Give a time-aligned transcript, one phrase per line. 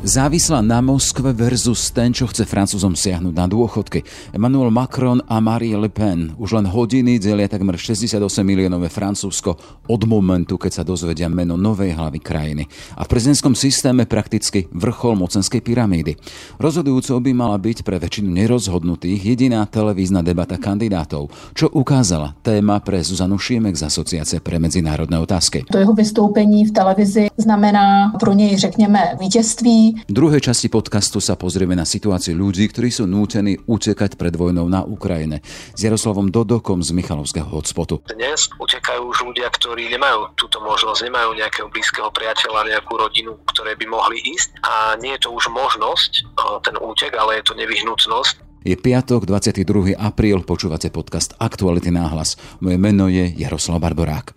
[0.00, 4.00] Závislá na Moskve versus ten, čo chce Francúzom siahnuť na dôchodky.
[4.32, 10.02] Emmanuel Macron a Marie Le Pen už len hodiny delia takmer 68 miliónové Francúzsko od
[10.08, 12.64] momentu, keď sa dozvedia meno novej hlavy krajiny.
[12.96, 16.16] A v prezidentskom systéme prakticky vrchol mocenskej pyramídy.
[16.56, 23.04] Rozhodujúcou by mala byť pre väčšinu nerozhodnutých jediná televízna debata kandidátov, čo ukázala téma pre
[23.04, 25.68] Zuzanu Šímek z Asociace pre medzinárodné otázky.
[25.68, 31.34] To jeho vystoupení v televizi znamená pro něj, řekněme, vítězství, v druhej časti podcastu sa
[31.38, 35.42] pozrieme na situáciu ľudí, ktorí sú nútení utekať pred vojnou na Ukrajine.
[35.74, 38.02] S Jaroslavom Dodokom z Michalovského hotspotu.
[38.10, 43.74] Dnes utekajú už ľudia, ktorí nemajú túto možnosť, nemajú nejakého blízkeho priateľa, nejakú rodinu, ktoré
[43.74, 44.48] by mohli ísť.
[44.64, 46.26] A nie je to už možnosť,
[46.66, 48.64] ten útek, ale je to nevyhnutnosť.
[48.66, 49.96] Je piatok, 22.
[49.96, 52.36] apríl, počúvate podcast Aktuality náhlas.
[52.60, 54.36] Moje meno je Jaroslav Barborák.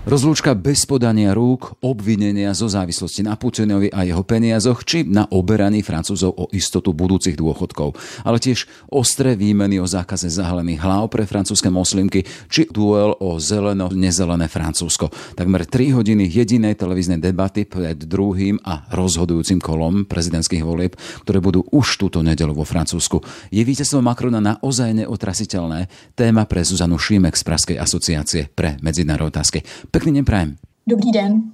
[0.00, 5.84] Rozlúčka bez podania rúk, obvinenia zo závislosti na Putinovi a jeho peniazoch, či na oberaní
[5.84, 7.92] Francúzov o istotu budúcich dôchodkov.
[8.24, 14.48] Ale tiež ostré výmeny o zákaze zahalených hlav pre francúzske moslimky, či duel o zeleno-nezelené
[14.48, 15.12] Francúzsko.
[15.36, 20.96] Takmer 3 hodiny jedinej televíznej debaty pred druhým a rozhodujúcim kolom prezidentských volieb,
[21.28, 23.20] ktoré budú už túto nedelu vo Francúzsku.
[23.52, 25.92] Je víťazstvo Macrona naozaj neotrasiteľné?
[26.16, 29.60] Téma pre Zuzanu Šímek z Praskej asociácie pre medzinárodné otázky.
[29.90, 30.50] Pekný deň prajem.
[30.86, 31.50] Dobrý den.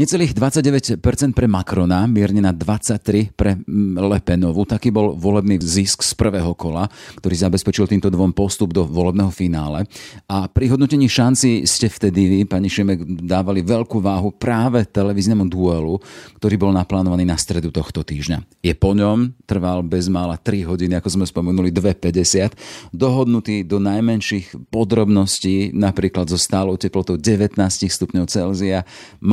[0.00, 0.98] Necelých 29%
[1.36, 4.18] pre Macrona, mierne na 23% pre mm, Le.
[4.66, 6.88] Taký bol volebný zisk z prvého kola,
[7.20, 9.84] ktorý zabezpečil týmto dvom postup do volebného finále.
[10.28, 16.00] A pri hodnotení šanci ste vtedy vy, pani Šemek, dávali veľkú váhu práve televíznemu duelu,
[16.40, 18.64] ktorý bol naplánovaný na stredu tohto týždňa.
[18.64, 25.74] Je po ňom, trval bezmála 3 hodiny, ako sme spomenuli, 2,50, dohodnutý do najmenších podrobností,
[25.76, 28.88] napríklad so stálou teplotou 19 stupňov Celzia,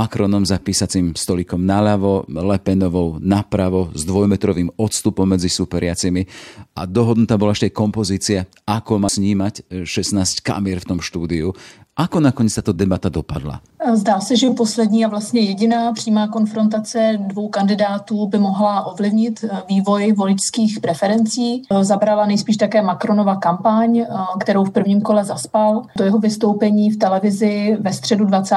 [0.09, 6.25] Macronom za písacím stolikom naľavo, Lepenovou napravo s dvojmetrovým odstupom medzi superiacimi.
[6.73, 11.53] A dohodnutá bola ešte kompozícia, ako má snímať 16 kamier v tom štúdiu
[11.99, 13.59] Ako nakonec tato debata dopadla?
[13.93, 19.61] Zdá se, že poslední a vlastně jediná přímá konfrontace dvou kandidátů by mohla ovlivnit eh,
[19.67, 21.63] vývoj voličských preferencí.
[21.71, 24.07] Eh, zabrala nejspíš také Macronova kampaň, eh,
[24.39, 25.81] kterou v prvním kole zaspal.
[25.97, 28.55] To jeho vystoupení v televizi ve středu 20.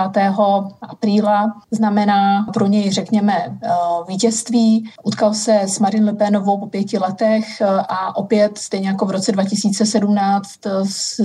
[0.83, 3.59] apríla znamená pro něj, řekněme,
[4.09, 4.91] vítězství.
[5.03, 9.33] Utkal se s Marine Le Penovou po pěti letech a opět, stejně jako v roce
[9.33, 10.51] 2017,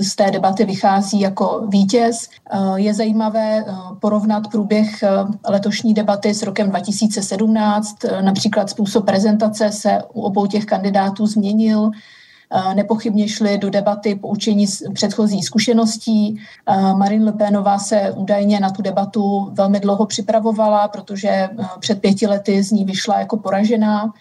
[0.02, 2.30] z té debaty vychází jako vítěz proces.
[2.52, 5.10] Eh, je zajímavé eh, porovnat průběh eh,
[5.50, 7.96] letošní debaty s rokem 2017.
[8.22, 11.92] Například způsob prezentace se u obou těch kandidátů změnil.
[12.76, 16.40] Nepochybně šly do debaty poučení z předchozí zkušeností.
[16.96, 22.64] Marine Le Penová se údajně na tu debatu velmi dlouho připravovala, protože před pěti lety
[22.64, 24.14] z ní vyšla jako poražená.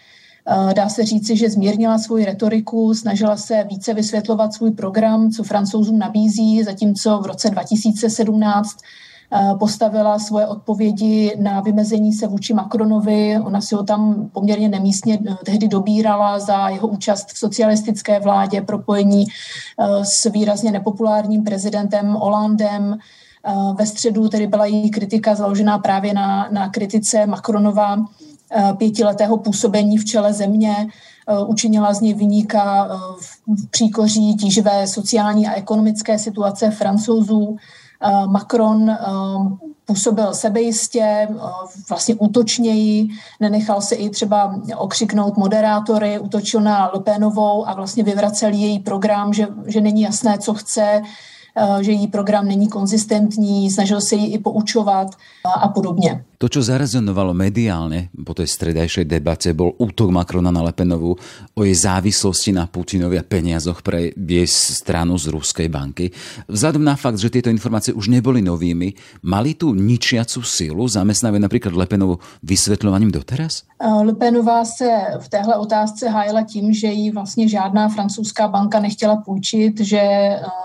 [0.48, 5.42] Eh, dá se říci, že zmírnila svoji retoriku, snažila se více vysvětlovat svůj program, co
[5.42, 8.76] francouzům nabízí, zatímco v roce 2017
[9.32, 13.38] eh, postavila svoje odpovědi na vymezení se vůči Macronovi.
[13.44, 18.62] Ona si ho tam poměrně nemístně eh, tehdy dobírala za jeho účast v socialistické vládě,
[18.62, 19.24] propojení
[20.02, 22.98] s výrazně nepopulárním prezidentem Hollandem.
[23.78, 27.96] Ve středu tedy byla její kritika založená právě na, na kritice Macronova
[28.78, 35.46] pětiletého působení v čele země, eh, učinila z něj vyníka eh, v příkoří tíživé sociální
[35.46, 37.56] a ekonomické situace francouzů.
[38.26, 38.96] Macron
[39.84, 41.28] působil sebejistě,
[41.88, 43.08] vlastně útočněji,
[43.40, 49.48] nenechal se i třeba okřiknout moderátory, útočil na Lupénovou a vlastně vyvracel její program, že,
[49.66, 51.02] že není jasné, co chce,
[51.80, 55.08] že její program není konzistentní, snažil se ji i poučovat
[55.60, 56.24] a podobně.
[56.36, 61.16] To, čo zarezonovalo mediálne po tej stredajšej debate, bol útok Macrona na Lepenovú
[61.56, 66.12] o jej závislosti na Putinovi a peniazoch pre jej stranu z Ruskej banky.
[66.44, 68.92] Vzhľadom na fakt, že tieto informácie už neboli novými,
[69.24, 70.84] mali tu ničiacu silu?
[70.84, 73.64] Zamestnávajú napríklad Lepenovu vysvetľovaním doteraz?
[73.80, 74.88] Lepenová se
[75.20, 80.00] v téhle otázce hájila tím, že jí vlastně žádná francouzská banka nechtěla půjčit, že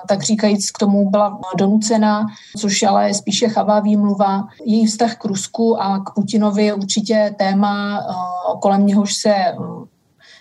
[0.08, 2.28] tak říkajíc k tomu byla donucena,
[2.58, 4.48] což ale spíše chavá výmluva.
[4.66, 8.02] Její vztah k Rusku Rusku a k Putinovi je určitě téma,
[8.62, 9.36] kolem něhož se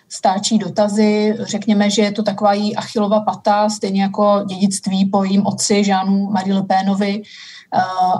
[0.08, 1.37] stáčí dotazy.
[1.40, 6.31] Řekněme, že je to taková jí achilova pata, stejně jako dědictví po jejím otci Žánu
[6.31, 7.22] Marie Le Penovi.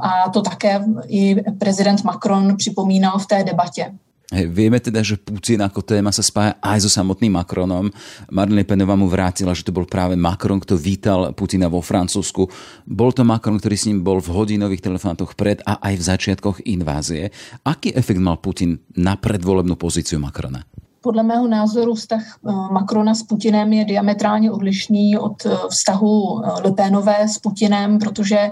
[0.02, 3.94] A to také i prezident Macron připomínal v té debatě.
[4.31, 7.91] Hej, vieme teda, že Putin ako téma sa spája aj so samotným Macronom.
[8.31, 12.47] Marine Penová mu vrátila, že to bol práve Macron, kto vítal Putina vo Francúzsku.
[12.87, 16.56] Bol to Macron, ktorý s ním bol v hodinových telefonátoch pred a aj v začiatkoch
[16.62, 17.35] invázie.
[17.67, 20.62] Aký efekt mal Putin na predvolebnú pozíciu Macrona?
[21.02, 26.62] Podle mého názoru vztah eh, Macrona s Putinem je diametrálně odlišný od eh, vztahu eh,
[26.62, 28.50] Le Penové s Putinem, protože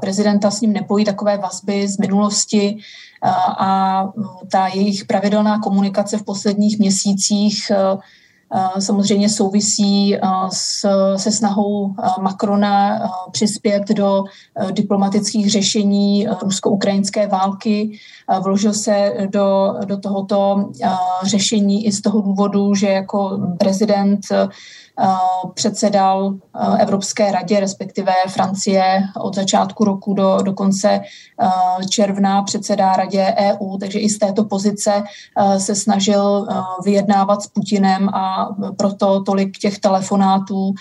[0.00, 2.78] prezidenta s ním nepojí takové vazby z minulosti
[3.58, 4.04] a
[4.50, 7.72] ta jejich pravidelná komunikace v posledních měsících
[8.78, 10.16] samozřejmě souvisí
[10.52, 13.00] s, se snahou Macrona
[13.32, 14.24] přispět do
[14.70, 17.98] diplomatických řešení rusko-ukrajinské války.
[18.42, 20.70] Vložil se do, do tohoto
[21.22, 24.20] řešení i z toho důvodu, že jako prezident
[25.54, 26.34] předsedal
[26.78, 31.00] Evropské radě, respektive Francie od začátku roku do, do konce
[31.90, 35.02] června předsedá radě EU, takže i z této pozice
[35.58, 36.46] se snažil
[36.84, 40.74] vyjednávat s Putinem a proto tolik těch telefonátů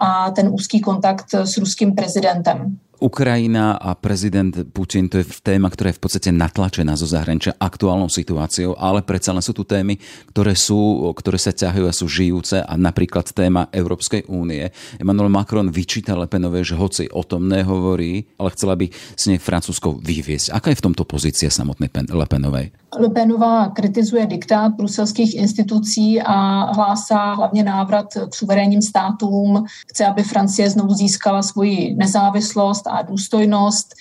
[0.00, 2.78] a ten úzký kontakt s ruským prezidentem.
[2.96, 8.08] Ukrajina a prezident Putin, to je téma, ktorá je v podstate natlačená zo zahraničia aktuálnou
[8.08, 10.00] situáciou, ale predsa len sú tu témy,
[10.32, 14.72] ktoré, sú, ktoré sa ťahajú a sú žijúce a napríklad téma Európskej únie.
[14.96, 20.00] Emmanuel Macron vyčíta Lepenové, že hoci o tom nehovorí, ale chcela by s nej Francúzsko
[20.00, 20.56] vyviesť.
[20.56, 22.72] Aká je v tomto pozícia samotnej Lepenovej?
[22.96, 29.64] Lepenová kritizuje diktát bruselských institucí a hlásá hlavně návrat k suverénním státům.
[29.86, 33.94] Chce, aby Francie znovu získala svoji nezávislost a důstojnost.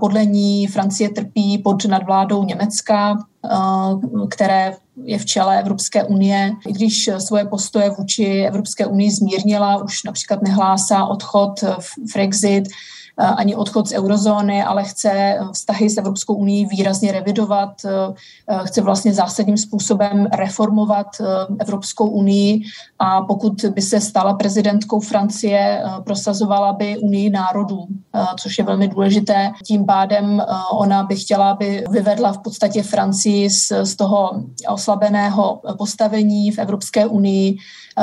[0.00, 3.18] Podle ní Francie trpí pod nadvládou Německa,
[4.30, 6.52] které je v čele Evropské unie.
[6.68, 13.03] I když svoje postoje vůči Evropské unii zmírnila, už například nehlásá odchod v Brexit, Eh,
[13.16, 18.80] ani odchod z eurozóny, ale chce eh, vztahy s Evropskou unii výrazně revidovat, eh, chce
[18.80, 21.06] vlastně zásadním způsobem reformovat
[21.58, 22.60] Evropskou unii
[22.98, 27.86] a pokud by se stala prezidentkou Francie, prosazovala by unii národů,
[28.38, 29.50] což je velmi důležité.
[29.66, 34.30] Tím pádem ona by chtěla, aby vyvedla v podstatě Francii z, z toho
[34.68, 37.56] oslabeného postavení v Evropské unii.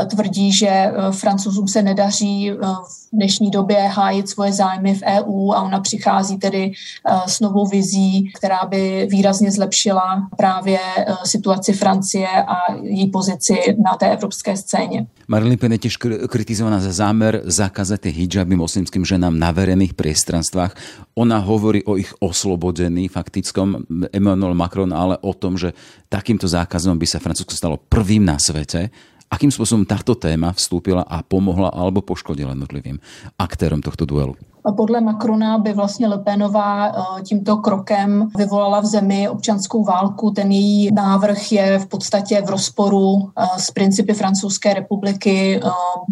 [0.09, 5.79] Tvrdí, že francouzům se nedaří v dnešní době hájit svoje zájmy v EU a ona
[5.79, 12.73] přichází tedy eh, s novou vizí, která by výrazně zlepšila právě eh, situaci Francie a
[12.81, 15.07] její pozici na té evropské scéně.
[15.27, 15.95] Marilyn Pen je tiež
[16.27, 20.75] kritizovaná za zámer zakázať hijaby moslimským ženám na verejných priestranstvách.
[21.15, 25.71] Ona hovorí o ich oslobodení faktickom Emmanuel Macron, ale o tom, že
[26.11, 28.91] takýmto zákazom by sa Francúzsko stalo prvým na svete.
[29.31, 32.99] Akým spôsobom táto téma vstúpila a pomohla alebo poškodila jednotlivým
[33.39, 34.35] aktérom tohto duelu?
[34.77, 40.31] Podle Macrona by vlastně Le Penová eh, tímto krokem vyvolala v zemi občanskou válku.
[40.31, 45.59] Ten její návrh je v podstatě v rozporu eh, s principy Francouzské republiky.
[45.63, 45.69] Eh,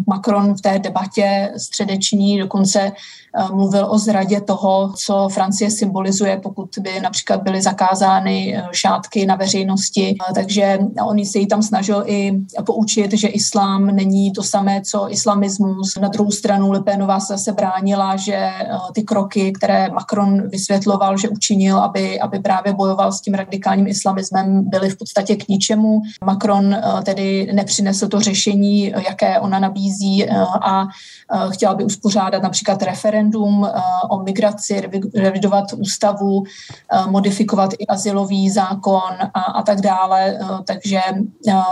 [0.07, 2.91] Macron v té debatě středeční dokonce
[3.53, 10.15] mluvil o zradě toho, co Francie symbolizuje, pokud by například byly zakázány šátky na veřejnosti.
[10.35, 12.31] Takže on se jí tam snažil i
[12.65, 15.95] poučit, že islám není to samé, co islamismus.
[16.01, 21.17] Na druhou stranu Le Penová se zase bránila, že Eh, ty kroky, které Macron vysvětloval,
[21.17, 26.01] že učinil, aby, aby právě bojoval s tím radikálním islamismem, byly v podstatě k ničemu.
[26.23, 30.87] Macron eh, tedy nepřinesl to řešení, jaké ona nabízí eh, a
[31.51, 33.67] chtěla by uspořádat například referendum
[34.09, 36.43] o migraci, revidovat ústavu,
[37.07, 40.39] modifikovat i asilový zákon a, a tak dále.
[40.67, 41.01] Takže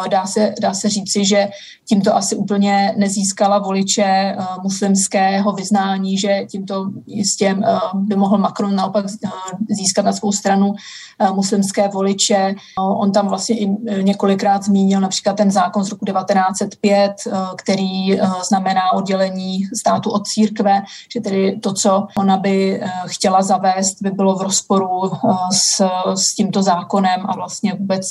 [0.10, 1.48] dá se, dá se říci, že
[1.90, 9.06] tímto asi úplně nezískala voliče muslimského vyznání, že tímto jistě eh, by mohl Macron naopak
[9.06, 9.30] eh,
[9.70, 10.74] získat na svou stranu
[11.20, 12.56] eh, muslimské voliče.
[12.80, 13.68] On tam vlastně i
[14.02, 17.12] několikrát zmínil například ten zákon z roku 1905,
[17.58, 20.82] který znamená oddělení státu od církve,
[21.14, 25.12] že tedy to, co ona by chtěla zavést, by bylo v rozporu
[25.52, 28.06] s, s tímto zákonem a vlastně vůbec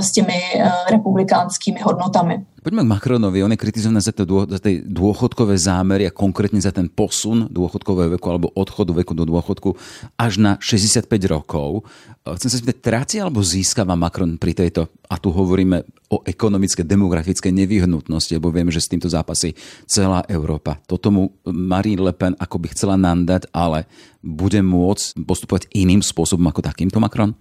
[0.00, 0.40] s těmi
[0.90, 2.44] republikánskými hodnotami.
[2.60, 3.40] Poďme k Macronovi.
[3.40, 8.20] On je kritizovaný za, dô, za tie dôchodkové zámery a konkrétne za ten posun dôchodkového
[8.20, 9.80] veku alebo odchodu veku do dôchodku
[10.20, 11.88] až na 65 rokov.
[12.20, 17.48] Chcem sa spýtať, tráci alebo získava Macron pri tejto, a tu hovoríme o ekonomické, demografické
[17.48, 19.56] nevyhnutnosti, lebo vieme, že s týmto zápasí
[19.88, 20.76] celá Európa.
[20.84, 23.88] Toto mu Marine Le Pen ako by chcela nandať, ale
[24.20, 27.32] bude môcť postupovať iným spôsobom ako takýmto Macron?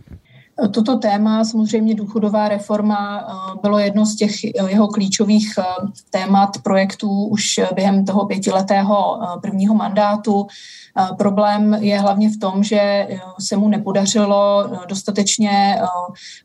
[0.71, 5.63] Toto téma, samozřejmě důchodová reforma, eh, bylo jedno z těch jeho klíčových eh,
[6.09, 10.47] témat projektů už během toho pětiletého eh, prvního mandátu.
[11.17, 13.07] Problém je hlavně v tom, že
[13.39, 15.81] se mu nepodařilo dostatečně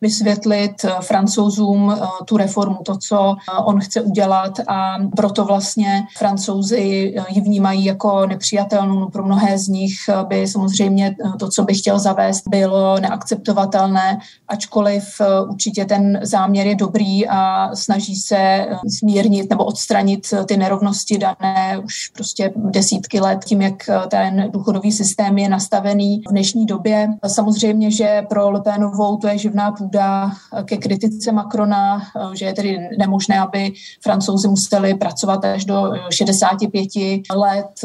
[0.01, 7.85] vysvětlit francouzům tu reformu, to, co on chce udělat a proto vlastně francouzi ji vnímají
[7.85, 9.01] jako nepřijatelnou.
[9.01, 9.95] No pro mnohé z nich
[10.29, 14.04] by samozřejmě to, co by chtěl zavést, bylo neakceptovatelné
[14.49, 21.19] ačkoliv eh, určitě ten záměr je dobrý a snaží se zmírnit nebo odstranit ty nerovnosti
[21.19, 26.67] dané už prostě desítky let tím, jak eh, ten důchodový systém je nastavený v dnešní
[26.67, 27.09] době.
[27.27, 30.31] Samozřejmě, že pro Lepénovou to je živná půda
[30.65, 37.23] ke kritice Macrona, eh, že je tedy nemožné, aby francouzi museli pracovat až do 65
[37.35, 37.81] let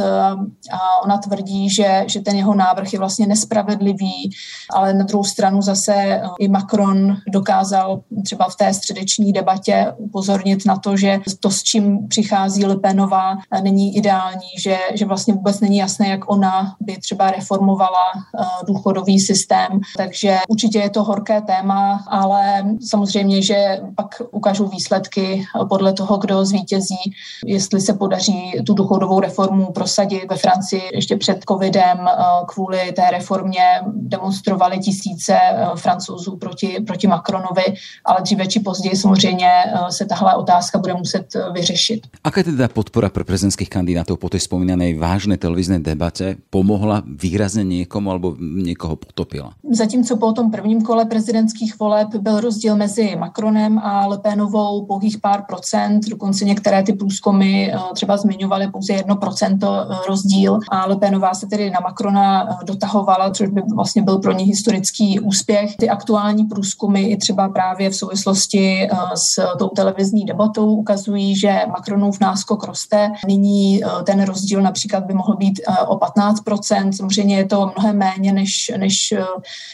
[0.72, 4.30] a ona tvrdí, že, že ten jeho návrh je vlastně nespravedlivý,
[4.74, 6.09] ale na druhou stranu zase
[6.40, 12.08] i Macron dokázal třeba v té středeční debatě upozornit na to, že to, s čím
[12.08, 18.06] přichází Lipenová, není ideální, že, že vlastně vůbec není jasné, jak ona by třeba reformovala
[18.16, 19.80] eh, důchodový systém.
[19.98, 26.46] Takže určitě je to horké téma, ale samozřejmě, že pak ukážou výsledky podle toho, kdo
[26.46, 27.14] zvítězí,
[27.46, 30.30] jestli se podaří tu důchodovou reformu prosadit.
[30.30, 32.14] Ve Francii ještě před covidem eh,
[32.48, 35.66] kvůli té reformě demonstrovali tisíce eh,
[36.00, 37.64] francouzů proti, proti Macronovi,
[38.06, 42.08] ale dříve či později samozřejmě eh, se tahle otázka bude muset eh, vyřešit.
[42.24, 47.64] Aká je teda podpora pre prezidentských kandidátov po tej spomínanej vážnej televíznej debate pomohla výrazně
[47.64, 49.54] někomu alebo někoho potopila?
[49.72, 55.18] Zatímco po tom prvním kole prezidentských voleb byl rozdíl mezi Macronem a Le Penovou pouhých
[55.18, 59.68] pár procent, dokonce některé ty průzkumy eh, třeba zmiňovaly pouze jedno procento
[60.08, 64.44] rozdíl a Le Penová se tedy na Macrona dotahovala, což by vlastně byl pro ní
[64.44, 65.76] historický úspěch.
[65.80, 71.62] Ty aktuální průzkumy i třeba právě v souvislosti eh, s tou televizní debatou ukazují, že
[71.68, 73.12] Macronův náskok roste.
[73.28, 76.92] Nyní eh, ten rozdíl například by mohl být eh, o 15%.
[76.92, 79.14] Samozřejmě je to mnohem méně, než, než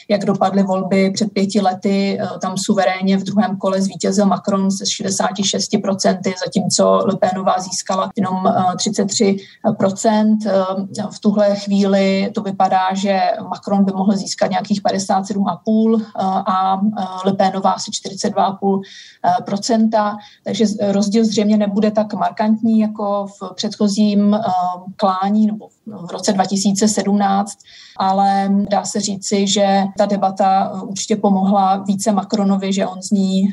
[0.10, 2.20] jak dopadly volby před pěti lety.
[2.42, 8.44] Tam suverénně v druhém kole zvítězil Macron se 66%, zatímco Le Penová získala jenom
[8.76, 10.38] 33%.
[11.12, 13.20] V tuhle chvíli to vypadá, že
[13.50, 16.82] Macron by mohl získat nějakých 57,5%, a
[17.26, 24.40] Lepénová asi 42,5%, takže rozdíl zřejmě nebude tak markantní jako v předchozím
[24.96, 27.58] klání nebo v roce 2017,
[27.98, 33.50] ale dá se říci, že ta debata určitě pomohla více Macronovi, že on z ní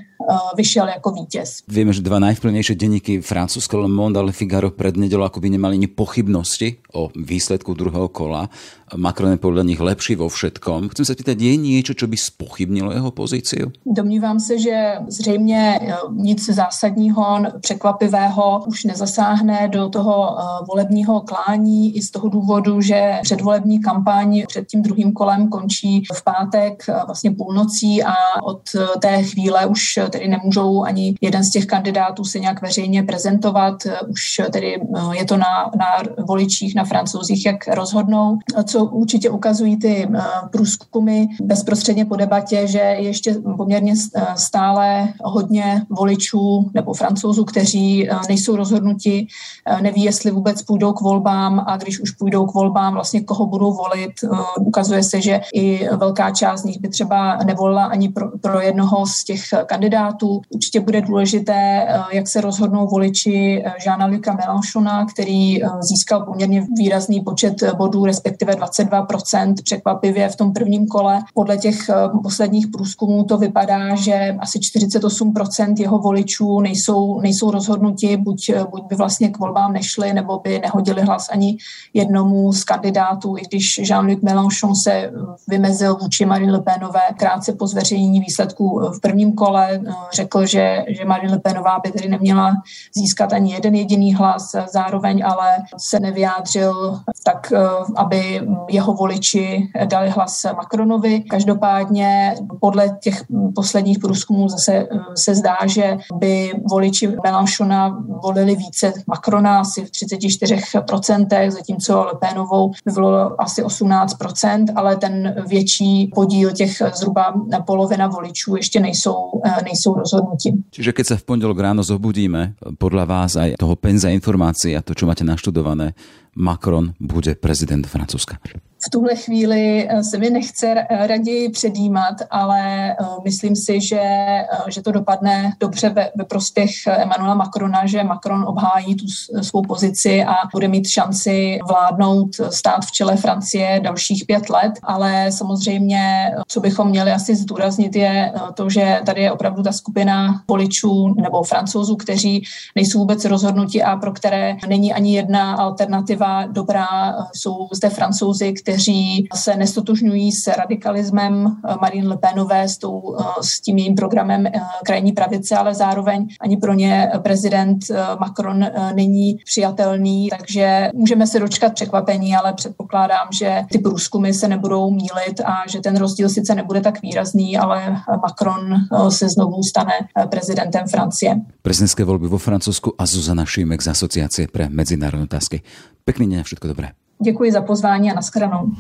[0.57, 1.63] vyšiel jako vítěz.
[1.69, 5.77] Víme, že dva najvplyvnejšie denníky francúzske Le Monde a Le Figaro pred nedelou akoby nemali
[5.77, 8.49] ani pochybnosti o výsledku druhého kola.
[8.97, 10.93] Macron je podľa nich lepší vo všetkom.
[10.93, 13.73] Chcem sa pýtať, je niečo, čo by spochybnilo jeho pozíciu?
[13.87, 20.37] Domnívám se, že zřejmě e, nic zásadního, překvapivého už nezasáhne do toho
[20.69, 26.25] volebního klání i z toho důvodu, že předvolební kampaň před tím druhým kolem končí v
[26.25, 28.61] pátek e, vlastně půlnocí a od
[29.01, 33.75] té chvíle už tedy nemůžou ani jeden z těch kandidátů se nějak veřejně prezentovat.
[34.09, 34.21] Už
[34.53, 34.81] tedy
[35.13, 38.39] je to na, na voličích, na francouzích, jak rozhodnou.
[38.65, 40.09] Co určitě ukazují ty
[40.51, 43.95] průzkumy bezprostředně po debatě, že ještě poměrně
[44.35, 49.27] stále hodně voličů nebo francouzů, kteří eh, nejsou rozhodnuti,
[49.67, 53.47] eh, neví, jestli vůbec půjdou k volbám a když už půjdou k volbám, vlastně koho
[53.47, 54.13] budou volit.
[54.25, 54.29] Eh,
[54.61, 59.07] ukazuje se, že i velká část z nich by třeba nevolila ani pro, pro jednoho
[59.07, 60.41] z těch kandidátů.
[60.49, 67.55] Určitě bude důležité, jak se rozhodnou voliči Žána Luka Mélenchona, který získal poměrně výrazný počet
[67.77, 71.21] bodů, respektive 22% překvapivě v tom prvním kole.
[71.35, 71.91] Podle těch
[72.23, 78.97] posledních průzkumů to vypadá, že asi 48% jeho voličů nejsou, nejsou rozhodnuti, buď, buď by
[78.97, 81.57] vlastně k volbám nešli, nebo by nehodili hlas ani
[82.03, 85.11] jednomu z kandidátů, i když Jean-Luc Mélenchon se
[85.49, 89.81] vymezil vůči Marine Le Penové krátce po zveřejnění výsledků v prvním kole,
[90.15, 92.53] řekl, že, že Marine Le Penová by tedy neměla
[92.97, 97.53] získat ani jeden jediný hlas, zároveň ale se nevyjádřil tak
[97.97, 101.21] aby jeho voliči dali hlas Macronovi.
[101.21, 109.61] Každopádně podle těch posledních průzkumů zase se zdá, že by voliči Melanchona volili více Macrona
[109.61, 116.83] asi v 34%, zatímco Le Penovou by volilo asi 18%, ale ten větší podíl těch
[116.95, 117.35] zhruba
[117.67, 120.65] polovina voličů ještě nejsou, nejsou rozhodnutí.
[120.71, 124.97] Čiže keď sa v pondelok ráno zobudíme, podľa vás aj toho penza informácií a to,
[124.97, 125.93] čo máte naštudované,
[126.37, 128.41] Macron bude prezident Francúzska?
[128.87, 134.47] V tuhle chvíli eh, se mi nechce raději předjímat, ale eh, myslím si, že, eh,
[134.69, 139.05] že to dopadne dobře ve, ve prospěch Emmanuela Macrona, že Macron obhájí tu
[139.43, 144.73] svou pozici a bude mít šanci vládnout stát v čele Francie dalších pět let.
[144.83, 150.43] Ale samozřejmě, co bychom měli asi zdůraznit, je to, že tady je opravdu ta skupina
[150.49, 152.45] voličů nebo francouzů, kteří
[152.77, 156.87] nejsou vůbec rozhodnutí a pro které není ani jedna alternativa dobrá.
[157.35, 163.17] Jsou zde francouzi, kteří kteří se nestotožňují s radikalismem eh, Marine Le Penové, s, tou,
[163.21, 164.53] eh, s tím jejím programem eh,
[164.85, 167.79] krajní pravice, ale zároveň ani pro ně prezident
[168.21, 174.91] Macron není přijatelný, takže můžeme se dočkat překvapení, ale předpokládám, že ty průzkumy se nebudou
[174.91, 178.75] mílit a že ten rozdíl sice nebude tak výrazný, ale Macron
[179.09, 179.93] se znovu stane
[180.31, 181.41] prezidentem Francie.
[181.63, 185.63] Prezidentské volby vo Francúzsku a Zuzana Šimek z Asociácie pre medzinárodné otázky.
[186.05, 187.03] Pekný deň a všetko dobré.
[187.23, 188.71] Děkuji za pozvání a nashledanou.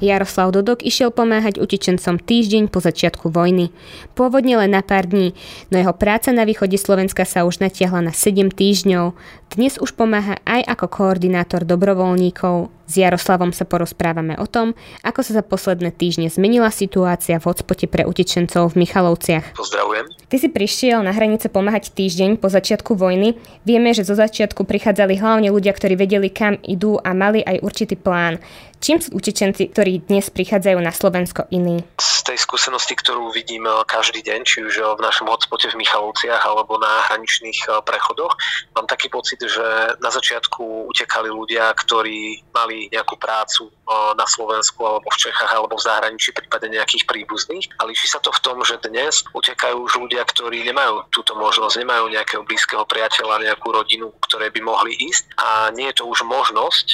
[0.00, 3.72] Jaroslav Dodok išiel pomáhať utečencom týždeň po začiatku vojny.
[4.12, 5.32] Pôvodne len na pár dní,
[5.72, 9.16] no jeho práca na východe Slovenska sa už natiahla na 7 týždňov.
[9.46, 12.74] Dnes už pomáha aj ako koordinátor dobrovoľníkov.
[12.86, 17.90] S Jaroslavom sa porozprávame o tom, ako sa za posledné týždne zmenila situácia v hotspote
[17.90, 19.58] pre utečencov v Michalovciach.
[19.58, 20.06] Pozdravujem.
[20.26, 23.38] Ty si prišiel na hranice pomáhať týždeň po začiatku vojny.
[23.66, 27.98] Vieme, že zo začiatku prichádzali hlavne ľudia, ktorí vedeli, kam idú a mali aj určitý
[27.98, 28.38] plán.
[28.76, 31.80] Čím sú utečenci, ktorí dnes prichádzajú na Slovensko iní?
[31.96, 35.80] Z tej skúsenosti, ktorú vidím eh, každý deň, či už eh, v našom hotspote v
[35.80, 38.36] Michalovciach alebo na hraničných eh, prechodoch,
[38.76, 43.72] mám taký pocit, že na začiatku utekali ľudia, ktorí mali nejakú prácu
[44.14, 47.66] na Slovensku alebo v Čechách alebo v zahraničí, prípade nejakých príbuzných.
[47.80, 51.80] A líši sa to v tom, že dnes utekajú už ľudia, ktorí nemajú túto možnosť,
[51.80, 55.24] nemajú nejakého blízkeho priateľa, nejakú rodinu, ktoré by mohli ísť.
[55.40, 56.86] A nie je to už možnosť,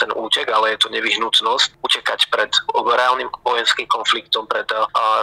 [0.00, 4.64] ten útek, ale je to nevyhnutné nutnosť utekať pred reálnym vojenským konfliktom, pred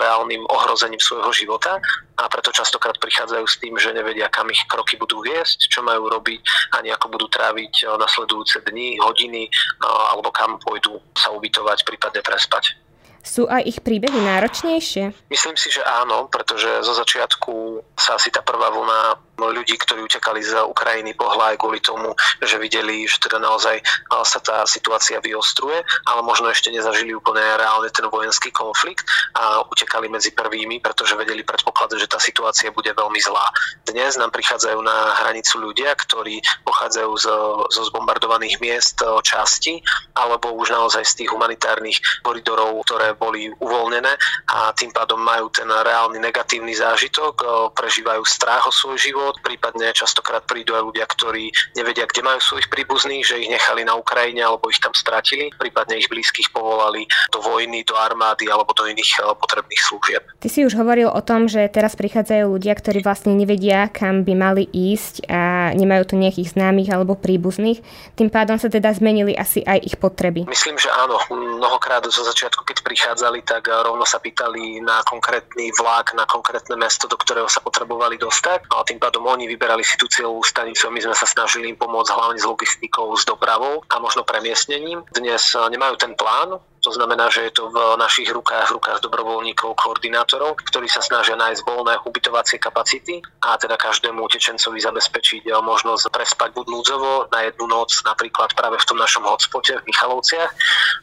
[0.03, 1.79] reálnym ohrozením svojho života
[2.19, 6.11] a preto častokrát prichádzajú s tým, že nevedia, kam ich kroky budú viesť, čo majú
[6.13, 9.51] robiť a ako budú tráviť nasledujúce dni, hodiny
[9.83, 12.79] alebo kam pôjdu sa ubytovať, prípadne prespať.
[13.23, 15.31] Sú aj ich príbehy náročnejšie?
[15.31, 20.45] Myslím si, že áno, pretože zo začiatku sa asi tá prvá vlna ľudí, ktorí utekali
[20.45, 23.81] z Ukrajiny, pohľa aj kvôli tomu, že videli, že teda naozaj
[24.23, 30.11] sa tá situácia vyostruje, ale možno ešte nezažili úplne reálne ten vojenský konflikt a utekali
[30.11, 33.47] medzi prvými, pretože vedeli predpokladať, že tá situácia bude veľmi zlá.
[33.87, 37.25] Dnes nám prichádzajú na hranicu ľudia, ktorí pochádzajú z,
[37.73, 39.81] zo zbombardovaných miest časti
[40.13, 44.13] alebo už naozaj z tých humanitárnych koridorov, ktoré boli uvoľnené
[44.53, 47.41] a tým pádom majú ten reálny negatívny zážitok,
[47.73, 51.47] prežívajú strach o svoj život, život, prípadne častokrát prídu aj ľudia, ktorí
[51.79, 55.95] nevedia, kde majú svojich príbuzných, že ich nechali na Ukrajine alebo ich tam stratili, prípadne
[55.95, 60.21] ich blízkych povolali do vojny, do armády alebo do iných eh, potrebných služieb.
[60.43, 64.33] Ty si už hovoril o tom, že teraz prichádzajú ľudia, ktorí vlastne nevedia, kam by
[64.35, 67.79] mali ísť a nemajú tu nejakých známych alebo príbuzných.
[68.19, 70.43] Tým pádom sa teda zmenili asi aj ich potreby.
[70.51, 71.15] Myslím, že áno.
[71.31, 76.75] Mnohokrát zo začiatku, keď prichádzali, tak eh, rovno sa pýtali na konkrétny vlak, na konkrétne
[76.75, 78.67] mesto, do ktorého sa potrebovali dostať.
[78.67, 81.69] No a tým pádom pádom oni vyberali si tú cieľovú stanicu my sme sa snažili
[81.69, 85.05] im pomôcť hlavne s logistikou, s dopravou a možno premiestnením.
[85.13, 88.99] Dnes eh, nemajú ten plán, to znamená, že je to v našich rukách, v rukách
[89.07, 95.55] dobrovoľníkov, koordinátorov, ktorí sa snažia nájsť voľné ubytovacie kapacity a teda každému utečencovi zabezpečiť eh,
[95.63, 100.51] možnosť prespať buď núdzovo na jednu noc, napríklad práve v tom našom hotspote v Michalovciach,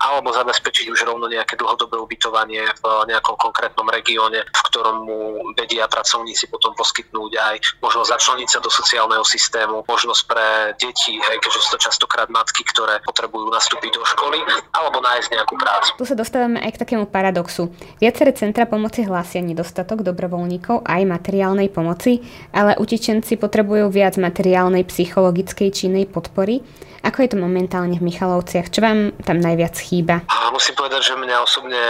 [0.05, 5.21] alebo zabezpečiť už rovno nejaké dlhodobé ubytovanie v nejakom konkrétnom regióne, v ktorom mu
[5.57, 11.37] vedia pracovníci potom poskytnúť aj možnosť začleniť sa do sociálneho systému, možnosť pre deti, hej,
[11.41, 14.45] keďže sú to častokrát matky, ktoré potrebujú nastúpiť do školy,
[14.77, 15.91] alebo nájsť nejakú prácu prácu.
[15.95, 17.71] Tu sa dostávame aj k takému paradoxu.
[18.03, 25.69] Viaceré centra pomoci hlásia nedostatok dobrovoľníkov aj materiálnej pomoci, ale utečenci potrebujú viac materiálnej, psychologickej
[25.71, 26.61] či inej podpory.
[27.01, 28.69] Ako je to momentálne v Michalovciach?
[28.69, 30.21] Čo vám tam najviac chýba?
[30.53, 31.81] Musím povedať, že mňa osobne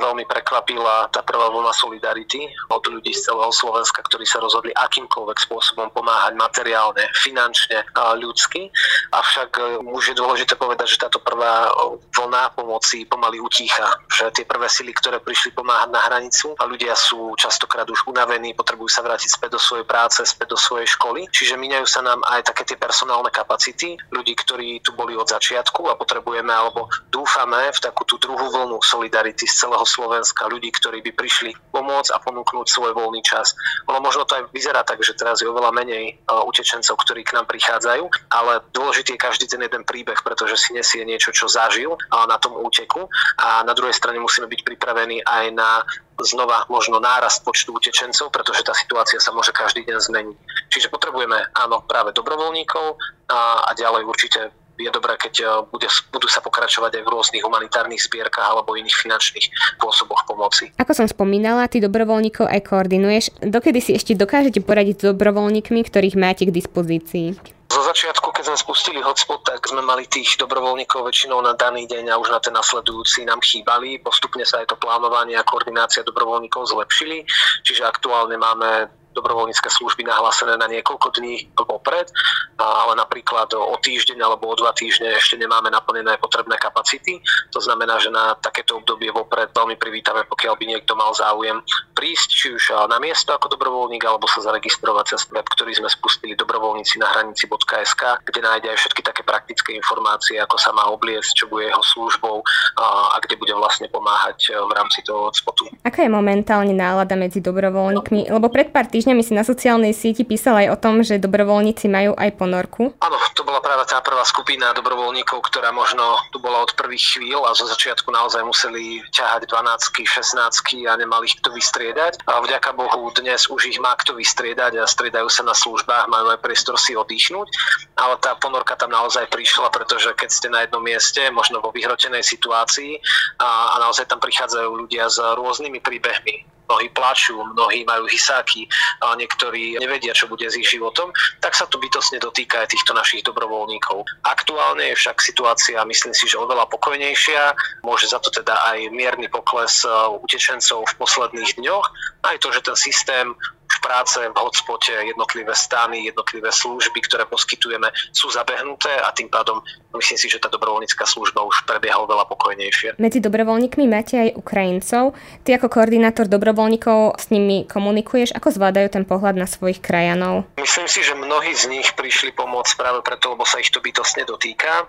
[0.00, 5.38] veľmi prekvapila tá prvá vlna solidarity od ľudí z celého Slovenska, ktorí sa rozhodli akýmkoľvek
[5.44, 7.84] spôsobom pomáhať materiálne, finančne,
[8.16, 8.72] ľudsky.
[9.12, 9.62] Avšak e,
[9.92, 11.68] už je dôležité povedať, že táto prvá
[12.16, 16.92] vlna pomoci pomaly utícha, že tie prvé sily, ktoré prišli pomáhať na hranicu a ľudia
[16.92, 21.24] sú častokrát už unavení, potrebujú sa vrátiť späť do svojej práce, späť do svojej školy.
[21.32, 25.88] Čiže minajú sa nám aj také tie personálne kapacity ľudí, ktorí tu boli od začiatku
[25.88, 31.00] a potrebujeme alebo dúfame v takú tú druhú vlnu solidarity z celého Slovenska, ľudí, ktorí
[31.00, 33.56] by prišli pomôcť a ponúknuť svoj voľný čas.
[33.88, 37.48] Ono možno to aj vyzerá tak, že teraz je oveľa menej utečencov, ktorí k nám
[37.48, 42.36] prichádzajú, ale dôležitý je každý ten jeden príbeh, pretože si nesie niečo, čo zažil na
[42.36, 43.05] tom úteku
[43.40, 45.82] a na druhej strane musíme byť pripravení aj na
[46.24, 50.36] znova možno nárast počtu utečencov, pretože tá situácia sa môže každý deň zmeniť.
[50.72, 52.96] Čiže potrebujeme áno práve dobrovoľníkov
[53.28, 54.40] a, a ďalej určite
[54.76, 58.92] je dobré, keď e, bude, budú sa pokračovať aj v rôznych humanitárnych zbierkach alebo iných
[58.92, 59.46] finančných
[59.80, 60.72] spôsoboch pomoci.
[60.76, 63.24] Ako som spomínala, ty dobrovoľníkov aj koordinuješ.
[63.40, 67.55] Dokedy si ešte dokážete poradiť s dobrovoľníkmi, ktorých máte k dispozícii?
[67.76, 72.08] Zo začiatku, keď sme spustili hotspot, tak sme mali tých dobrovoľníkov väčšinou na daný deň
[72.08, 74.00] a už na ten nasledujúci nám chýbali.
[74.00, 77.28] Postupne sa aj to plánovanie a koordinácia dobrovoľníkov zlepšili,
[77.68, 82.12] čiže aktuálne máme dobrovoľnícke služby nahlásené na niekoľko dní vopred,
[82.60, 87.18] ale napríklad o týždeň alebo o dva týždne ešte nemáme naplnené potrebné kapacity.
[87.56, 91.64] To znamená, že na takéto obdobie vopred veľmi privítame, pokiaľ by niekto mal záujem
[91.96, 96.36] prísť, či už na miesto ako dobrovoľník, alebo sa zaregistrovať cez web, ktorý sme spustili
[96.36, 101.46] dobrovoľníci na hranici.sk, kde nájde aj všetky také praktické informácie, ako sa má obliecť, čo
[101.46, 102.42] bude jeho službou
[102.76, 105.70] a kde bude vlastne pomáhať v rámci toho hotspotu.
[105.86, 108.28] Aká je momentálne nálada medzi dobrovoľníkmi?
[108.28, 111.86] Lebo pred pár týždňami týždňami si na sociálnej sieti písal aj o tom, že dobrovoľníci
[111.86, 112.90] majú aj ponorku.
[112.98, 117.46] Áno, to bola práve tá prvá skupina dobrovoľníkov, ktorá možno tu bola od prvých chvíľ
[117.46, 122.26] a zo začiatku naozaj museli ťahať 12 16 a nemali ich kto vystriedať.
[122.26, 126.34] A vďaka Bohu dnes už ich má kto vystriedať a striedajú sa na službách, majú
[126.34, 127.46] aj priestor si oddychnúť.
[127.94, 132.26] Ale tá ponorka tam naozaj prišla, pretože keď ste na jednom mieste, možno vo vyhrotenej
[132.26, 132.98] situácii
[133.38, 138.66] a, a naozaj tam prichádzajú ľudia s rôznymi príbehmi, mnohí plačú, mnohí majú hysáky,
[139.02, 142.92] a niektorí nevedia, čo bude s ich životom, tak sa to bytosne dotýka aj týchto
[142.92, 144.02] našich dobrovoľníkov.
[144.26, 147.54] Aktuálne je však situácia, myslím si, že oveľa pokojnejšia.
[147.86, 149.90] Môže za to teda aj mierny pokles e,
[150.22, 151.86] utečencov v posledných dňoch.
[152.26, 153.26] Aj to, že ten systém
[153.66, 159.60] v práce v hotspote jednotlivé stany, jednotlivé služby, ktoré poskytujeme, sú zabehnuté a tým pádom
[159.98, 163.00] myslím si, že tá dobrovoľnícka služba už prebieha oveľa pokojnejšie.
[163.00, 165.16] Medzi dobrovoľníkmi máte aj Ukrajincov.
[165.42, 170.44] Ty ako koordinátor dobrovoľníkov s nimi komunikuješ, ako zvládajú ten pohľad na svojich krajanov?
[170.60, 174.28] Myslím si, že mnohí z nich prišli pomôcť práve preto, lebo sa ich to bytostne
[174.28, 174.86] dotýka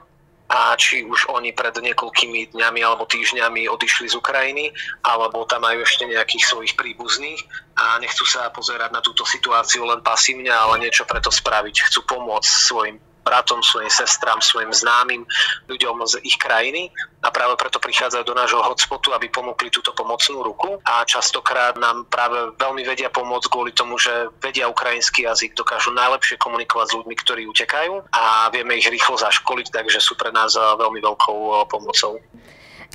[0.48, 4.72] a či už oni pred niekoľkými dňami alebo týždňami odišli z Ukrajiny,
[5.04, 7.44] alebo tam majú ešte nejakých svojich príbuzných
[7.76, 11.92] a nechcú sa pozerať na túto situáciu len pasívne, ale niečo preto spraviť.
[11.92, 12.96] Chcú pomôcť svojim
[13.28, 15.28] bratom, svojim sestram, svojim známym
[15.68, 16.88] ľuďom z ich krajiny
[17.20, 22.08] a práve preto prichádzajú do nášho hotspotu, aby ponúkli túto pomocnú ruku a častokrát nám
[22.08, 27.16] práve veľmi vedia pomôcť kvôli tomu, že vedia ukrajinský jazyk, dokážu najlepšie komunikovať s ľuďmi,
[27.20, 32.24] ktorí utekajú a vieme ich rýchlo zaškoliť, takže sú pre nás veľmi veľkou eh, pomocou.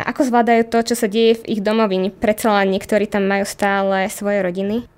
[0.01, 2.09] A ako zvládajú to, čo sa deje v ich domovini?
[2.09, 4.89] Predsa len niektorí tam majú stále svoje rodiny?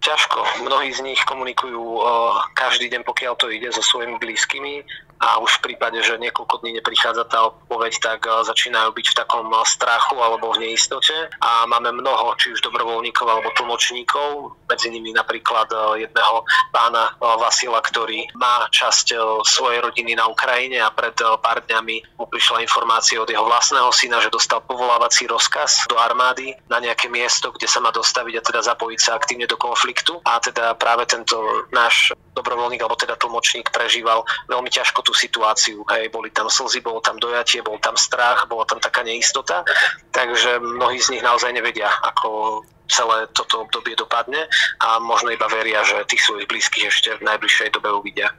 [0.00, 0.64] Ťažko.
[0.64, 4.82] Mnohí z nich komunikujú uh, každý deň, pokiaľ to ide so svojimi blízkymi.
[5.20, 9.18] A už v prípade, že niekoľko dní neprichádza tá odpoveď, tak uh, začínajú byť v
[9.20, 11.12] takom uh, strachu alebo v neistote.
[11.44, 15.66] A máme mnoho, či už dobrovoľníkov alebo tlmočníkov, medzi nimi napríklad
[15.98, 22.30] jedného pána Vasila, ktorý má časť svojej rodiny na Ukrajine a pred pár dňami mu
[22.30, 27.50] prišla informácia od jeho vlastného syna, že dostal povolávací rozkaz do armády na nejaké miesto,
[27.50, 31.02] kde sa má dostaviť a teda zapojiť sa aktívne do konfliktu konfliktu a teda práve
[31.10, 31.34] tento
[31.74, 35.82] náš dobrovoľník alebo teda tlmočník prežíval veľmi ťažko tú situáciu.
[35.90, 39.66] Hej, boli tam slzy, bolo tam dojatie, bol tam strach, bola tam taká neistota,
[40.14, 44.46] takže mnohí z nich naozaj nevedia, ako celé toto obdobie dopadne
[44.78, 48.30] a možno iba veria, že tých svojich blízkych ešte v najbližšej dobe uvidia.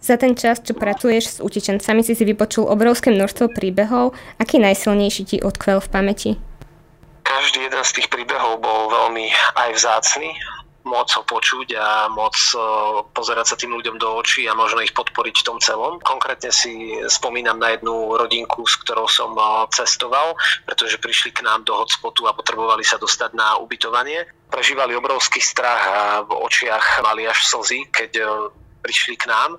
[0.00, 4.16] Za ten čas, čo pracuješ s utečencami, si si vypočul obrovské množstvo príbehov.
[4.40, 6.30] Aký najsilnejší ti odkvel v pamäti?
[7.20, 9.28] Každý jeden z tých príbehov bol veľmi
[9.60, 10.32] aj vzácny,
[10.80, 12.44] môcť ho počuť a môcť
[13.12, 16.00] pozerať sa tým ľuďom do očí a možno ich podporiť v tom celom.
[16.00, 19.36] Konkrétne si spomínam na jednu rodinku, s ktorou som
[19.70, 24.24] cestoval, pretože prišli k nám do hotspotu a potrebovali sa dostať na ubytovanie.
[24.48, 28.10] Prežívali obrovský strach a v očiach mali až slzy, keď
[28.80, 29.54] prišli k nám.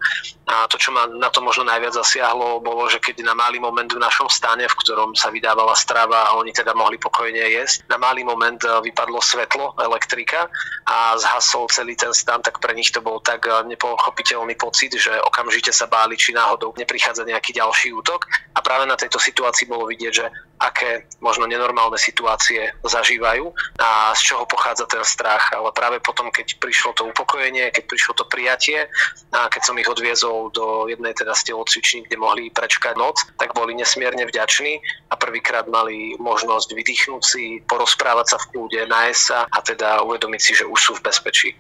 [0.50, 3.88] A to, čo ma na to možno najviac zasiahlo, bolo, že keď na malý moment
[3.88, 8.02] v našom stane, v ktorom sa vydávala strava a oni teda mohli pokojne jesť, na
[8.02, 10.50] malý moment e, vypadlo svetlo, elektrika
[10.90, 15.14] a zhasol celý ten stan, tak pre nich to bol tak e, nepochopiteľný pocit, že
[15.24, 18.28] okamžite sa báli, či náhodou neprichádza nejaký ďalší útok.
[18.58, 20.26] A práve na tejto situácii bolo vidieť, že
[20.62, 23.50] aké možno nenormálne situácie zažívajú
[23.82, 25.50] a z čoho pochádza ten strach.
[25.50, 28.86] Ale práve potom, keď prišlo to upokojenie, keď prišlo to prijatie
[29.34, 31.58] a keď som ich odviezol do jednej teda z
[32.06, 34.78] kde mohli prečkať noc, tak boli nesmierne vďační
[35.10, 40.42] a prvýkrát mali možnosť vydýchnuť si, porozprávať sa v kľude, nájsť sa a teda uvedomiť
[40.42, 41.52] si, že už sú v bezpečí.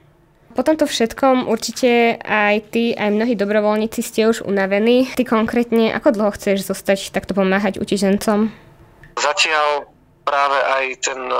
[0.51, 5.07] Po tomto všetkom určite aj ty, aj mnohí dobrovoľníci ste už unavení.
[5.15, 8.51] Ty konkrétne, ako dlho chceš zostať takto pomáhať utečencom?
[9.17, 9.89] Zatiaľ
[10.21, 11.37] práve aj ten uh,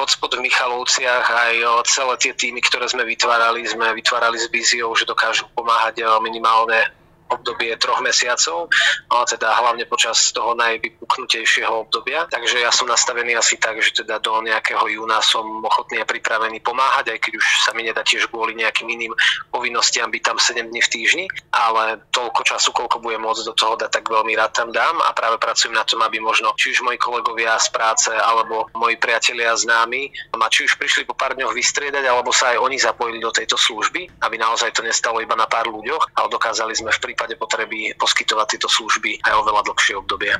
[0.00, 4.90] hotspot v Michalovciach, aj uh, celé tie týmy, ktoré sme vytvárali, sme vytvárali s víziou,
[4.96, 6.88] že dokážu pomáhať uh, minimálne
[7.36, 8.70] obdobie troch mesiacov,
[9.10, 12.26] ale teda hlavne počas toho najvypuknutejšieho obdobia.
[12.30, 16.62] Takže ja som nastavený asi tak, že teda do nejakého júna som ochotný a pripravený
[16.62, 19.12] pomáhať, aj keď už sa mi nedá tiež kvôli nejakým iným
[19.50, 23.74] povinnostiam byť tam 7 dní v týždni, ale toľko času, koľko budem môcť do toho
[23.78, 26.86] dať, tak veľmi rád tam dám a práve pracujem na tom, aby možno či už
[26.86, 31.54] moji kolegovia z práce alebo moji priatelia známi ma či už prišli po pár dňoch
[31.54, 35.48] vystriedať, alebo sa aj oni zapojili do tejto služby, aby naozaj to nestalo iba na
[35.48, 40.32] pár ľuďoch, ale dokázali sme v prípade potreby poskytovať tieto služby aj oveľa dlhšie obdobie.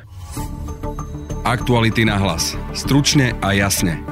[1.41, 2.53] Aktuality na hlas.
[2.77, 4.05] Stručne a jasne.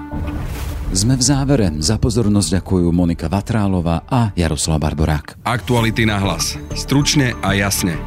[0.89, 1.69] Sme v závere.
[1.77, 5.45] Za pozornosť ďakujú Monika Vatrálová a Jaroslav Barborák.
[5.45, 6.57] Aktuality na hlas.
[6.73, 7.97] Stručne a jasne.